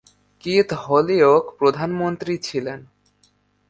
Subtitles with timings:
[0.43, 2.79] Keith Holyoake প্রধানমন্ত্রী ছিলেন।